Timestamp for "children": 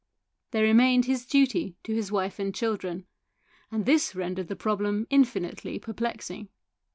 2.55-3.05